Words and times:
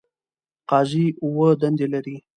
قاضی 0.69 1.05
اووه 1.23 1.49
دندې 1.61 1.87
لري. 1.93 2.17